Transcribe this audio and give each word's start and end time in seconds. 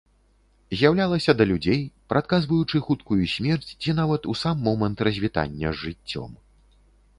З'яўлялася 0.77 1.31
да 1.41 1.45
людзей, 1.51 1.81
прадказваючы 2.13 2.81
хуткую 2.89 3.19
смерць, 3.35 3.69
ці 3.81 3.97
нават 4.01 4.21
у 4.35 4.37
сам 4.43 4.67
момант 4.71 4.97
развітання 5.11 5.67
з 5.77 5.85
жыццём. 5.85 6.31